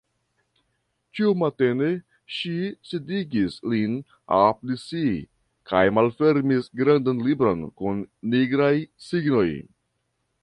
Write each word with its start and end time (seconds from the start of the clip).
Ĉiumatene 1.17 1.89
ŝi 2.37 2.53
sidigis 2.91 3.57
lin 3.73 3.93
apud 4.39 4.73
si 4.85 5.03
kaj 5.73 5.83
malfermis 5.99 6.69
grandan 6.81 7.21
libron 7.27 7.63
kun 7.83 8.01
nigraj 8.33 8.73
signoj. 9.09 9.49